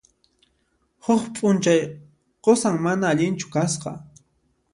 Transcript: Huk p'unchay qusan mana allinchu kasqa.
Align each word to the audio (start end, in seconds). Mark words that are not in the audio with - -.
Huk 1.05 1.23
p'unchay 1.35 1.81
qusan 2.43 2.75
mana 2.85 3.05
allinchu 3.11 3.47
kasqa. 3.53 3.91